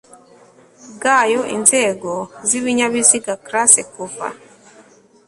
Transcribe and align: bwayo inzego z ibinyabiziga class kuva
bwayo 0.95 1.41
inzego 1.55 2.11
z 2.47 2.49
ibinyabiziga 2.59 3.33
class 3.45 3.73
kuva 3.93 4.27